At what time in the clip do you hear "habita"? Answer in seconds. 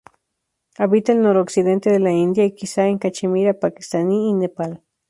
0.79-1.11